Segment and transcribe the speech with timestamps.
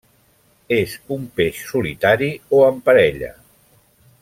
[0.77, 3.31] És un peix solitari o en parella.